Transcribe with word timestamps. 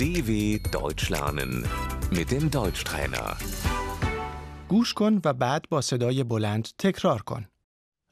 DW 0.00 0.30
Deutsch 0.72 1.08
lernen 1.10 1.52
mit 2.10 2.30
dem 2.30 2.50
Deutschtrainer. 2.50 3.36
گوش 4.68 4.94
کن 4.94 5.20
و 5.24 5.32
بعد 5.34 5.68
با 5.68 5.80
صدای 5.80 6.24
بلند 6.24 6.68
تکرار 6.78 7.22
کن. 7.22 7.46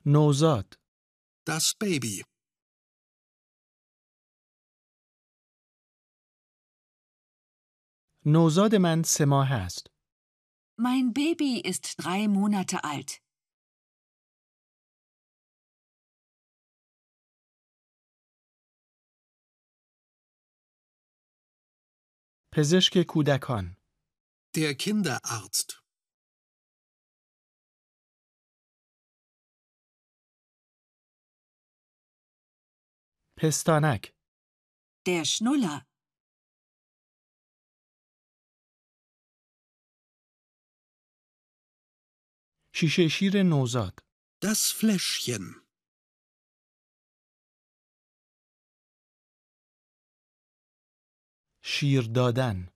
نوزاد 0.07 0.79
Das 1.51 1.75
Baby. 1.85 2.25
نوزاد 8.27 8.75
من 8.75 9.03
سه 9.03 9.25
ماه 9.25 9.53
است. 9.53 9.87
Mein 10.81 11.13
Baby 11.15 11.61
ist 11.71 11.85
drei 12.03 12.29
Monate 12.29 12.85
alt. 12.85 13.21
پزشک 22.53 23.03
کودکان 23.09 23.77
Der 24.57 24.75
Kinderarzt. 24.75 25.85
پستانک 33.37 34.15
Der 35.07 35.25
Schnuller. 35.25 35.87
شیشه 42.75 43.09
شیر 43.09 43.43
نوزاد 43.43 44.05
Das 44.45 44.73
Fläschchen. 44.79 45.45
شیر 51.62 52.02
دادن 52.16 52.70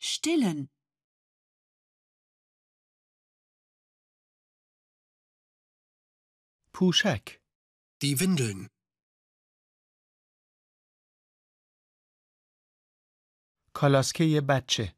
Stillen. 0.00 0.68
پوشک 6.72 7.40
Die 8.04 8.16
Windeln. 8.20 8.68
کالاسکه 13.74 14.40
بچه 14.48 14.96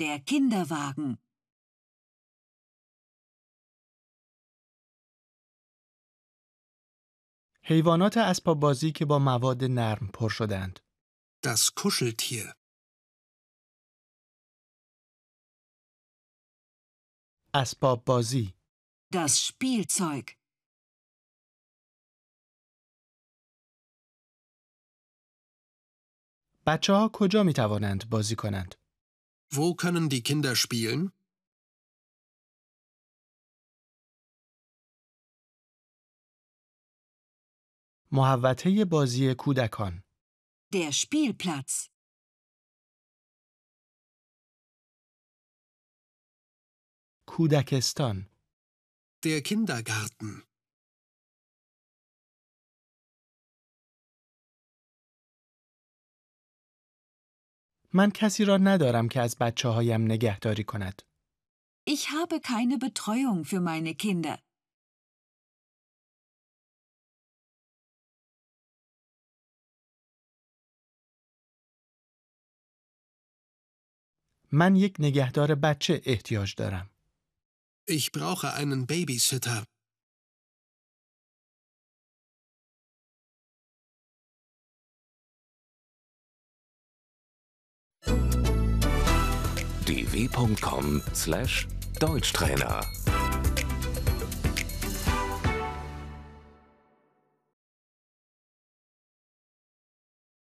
Der 0.00 0.18
Kinderwagen. 0.28 1.18
حیوانات 7.62 8.16
اسباب 8.16 8.60
بازی 8.60 8.92
که 8.92 9.04
با 9.04 9.18
مواد 9.18 9.64
نرم 9.64 10.08
پر 10.14 10.28
شدند 10.28 10.80
Das 11.41 11.73
Kuscheltier. 11.75 12.53
اسباب 17.53 18.05
بازی 18.05 18.53
Das 19.13 19.39
Spielzeug. 19.47 20.31
بچه 26.67 26.93
ها 26.93 27.09
کجا 27.13 27.43
می 27.43 27.53
توانند 27.53 28.09
بازی 28.09 28.35
کنند؟ 28.35 28.75
Wo 29.53 29.75
können 29.75 30.09
die 30.09 30.23
Kinder 30.23 30.55
spielen? 30.55 31.11
محوطه 38.11 38.85
بازی 38.85 39.33
کودکان 39.33 40.03
Der 40.73 40.91
Spielplatz. 40.91 41.89
کودکستان 47.27 48.29
Der 49.25 49.41
Kindergarten. 49.41 50.43
من 57.93 58.11
کسی 58.11 58.45
را 58.45 58.57
ندارم 58.57 59.07
که 59.07 59.21
از 59.21 59.37
بچه 59.37 59.69
هایم 59.69 60.01
نگهداری 60.01 60.63
کند. 60.63 61.01
Ich 61.87 62.09
habe 62.09 62.39
keine 62.39 62.77
Betreuung 62.79 63.45
für 63.45 63.59
meine 63.59 63.93
Kinder. 63.95 64.39
من 74.51 74.75
یک 74.75 74.95
نگهدار 74.99 75.55
بچه 75.55 76.01
احتیاج 76.05 76.55
دارم. 76.55 76.89
Ich 77.87 78.11
brauche 78.11 78.53
einen 78.53 78.87
Babysitter. 78.87 79.63
dw.com/deutschtrainer 89.87 92.81